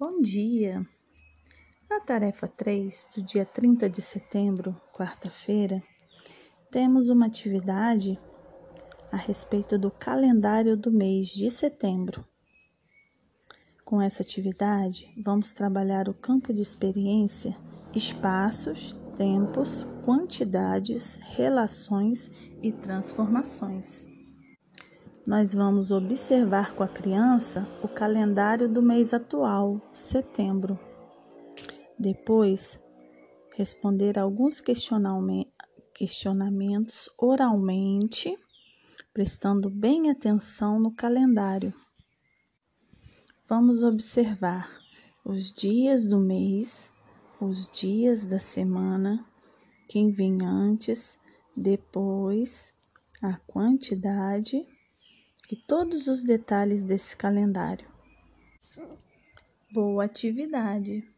Bom 0.00 0.22
dia! 0.22 0.82
Na 1.90 2.00
tarefa 2.00 2.48
3 2.48 3.08
do 3.14 3.22
dia 3.22 3.44
30 3.44 3.86
de 3.86 4.00
setembro, 4.00 4.74
quarta-feira, 4.94 5.82
temos 6.70 7.10
uma 7.10 7.26
atividade 7.26 8.18
a 9.12 9.18
respeito 9.18 9.78
do 9.78 9.90
calendário 9.90 10.74
do 10.74 10.90
mês 10.90 11.26
de 11.26 11.50
setembro. 11.50 12.24
Com 13.84 14.00
essa 14.00 14.22
atividade, 14.22 15.06
vamos 15.18 15.52
trabalhar 15.52 16.08
o 16.08 16.14
campo 16.14 16.50
de 16.50 16.62
experiência, 16.62 17.54
espaços, 17.94 18.96
tempos, 19.18 19.86
quantidades, 20.02 21.16
relações 21.36 22.30
e 22.62 22.72
transformações. 22.72 24.09
Nós 25.30 25.54
vamos 25.54 25.92
observar 25.92 26.74
com 26.74 26.82
a 26.82 26.88
criança 26.88 27.64
o 27.84 27.88
calendário 27.88 28.68
do 28.68 28.82
mês 28.82 29.14
atual, 29.14 29.80
setembro. 29.94 30.76
Depois, 31.96 32.80
responder 33.54 34.18
alguns 34.18 34.60
questionamentos 35.94 37.08
oralmente, 37.16 38.36
prestando 39.14 39.70
bem 39.70 40.10
atenção 40.10 40.80
no 40.80 40.90
calendário. 40.92 41.72
Vamos 43.48 43.84
observar 43.84 44.68
os 45.24 45.52
dias 45.52 46.08
do 46.08 46.18
mês, 46.18 46.90
os 47.40 47.70
dias 47.70 48.26
da 48.26 48.40
semana, 48.40 49.24
quem 49.88 50.10
vem 50.10 50.44
antes, 50.44 51.16
depois, 51.56 52.72
a 53.22 53.34
quantidade 53.46 54.66
e 55.50 55.56
todos 55.56 56.06
os 56.06 56.22
detalhes 56.22 56.84
desse 56.84 57.16
calendário. 57.16 57.86
Boa 59.72 60.04
atividade! 60.04 61.10